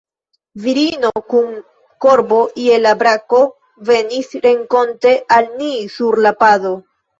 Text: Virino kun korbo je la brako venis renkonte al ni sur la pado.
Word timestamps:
Virino 0.61 1.11
kun 1.33 1.51
korbo 2.05 2.39
je 2.63 2.79
la 2.87 2.95
brako 3.03 3.43
venis 3.93 4.35
renkonte 4.49 5.15
al 5.39 5.55
ni 5.63 5.71
sur 6.01 6.21
la 6.27 6.37
pado. 6.45 6.77